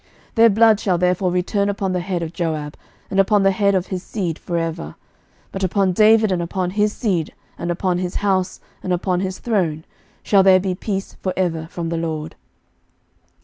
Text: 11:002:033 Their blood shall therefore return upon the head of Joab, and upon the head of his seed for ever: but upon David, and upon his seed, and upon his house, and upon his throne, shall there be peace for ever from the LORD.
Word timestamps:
11:002:033 0.29 0.33
Their 0.35 0.49
blood 0.49 0.79
shall 0.79 0.97
therefore 0.97 1.31
return 1.31 1.69
upon 1.69 1.93
the 1.93 1.99
head 1.99 2.23
of 2.23 2.33
Joab, 2.33 2.75
and 3.11 3.19
upon 3.19 3.43
the 3.43 3.51
head 3.51 3.75
of 3.75 3.85
his 3.85 4.01
seed 4.01 4.39
for 4.39 4.57
ever: 4.57 4.95
but 5.51 5.63
upon 5.63 5.91
David, 5.93 6.31
and 6.31 6.41
upon 6.41 6.71
his 6.71 6.91
seed, 6.91 7.35
and 7.55 7.69
upon 7.69 7.99
his 7.99 8.15
house, 8.15 8.59
and 8.81 8.91
upon 8.93 9.19
his 9.19 9.37
throne, 9.37 9.85
shall 10.23 10.41
there 10.41 10.59
be 10.59 10.73
peace 10.73 11.13
for 11.21 11.33
ever 11.37 11.67
from 11.67 11.89
the 11.89 11.97
LORD. 11.97 12.33